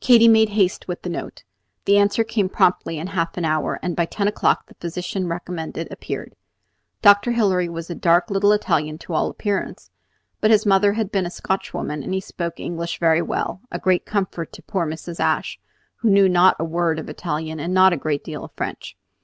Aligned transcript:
Katy 0.00 0.26
made 0.26 0.48
haste 0.48 0.88
with 0.88 1.02
the 1.02 1.08
note. 1.08 1.44
The 1.84 1.96
answer 1.96 2.24
came 2.24 2.48
promptly 2.48 2.98
in 2.98 3.06
half 3.06 3.36
an 3.36 3.44
hour, 3.44 3.78
and 3.84 3.94
by 3.94 4.04
ten 4.04 4.26
o'clock 4.26 4.66
the 4.66 4.74
physician 4.74 5.28
recommended 5.28 5.86
appeared. 5.92 6.34
Dr. 7.02 7.30
Hilary 7.30 7.68
was 7.68 7.88
a 7.88 7.94
dark 7.94 8.32
little 8.32 8.50
Italian 8.50 8.98
to 8.98 9.12
all 9.14 9.30
appearance; 9.30 9.92
but 10.40 10.50
his 10.50 10.66
mother 10.66 10.94
had 10.94 11.12
been 11.12 11.24
a 11.24 11.30
Scotch 11.30 11.72
woman, 11.72 12.02
and 12.02 12.12
he 12.12 12.20
spoke 12.20 12.58
English 12.58 12.98
very 12.98 13.22
well, 13.22 13.60
a 13.70 13.78
great 13.78 14.04
comfort 14.04 14.52
to 14.54 14.62
poor 14.64 14.88
Mrs. 14.88 15.20
Ashe, 15.20 15.60
who 15.98 16.10
knew 16.10 16.28
not 16.28 16.56
a 16.58 16.64
word 16.64 16.98
of 16.98 17.08
Italian 17.08 17.60
and 17.60 17.72
not 17.72 17.92
a 17.92 17.96
great 17.96 18.24
deal 18.24 18.42
of 18.44 18.50
French. 18.56 18.96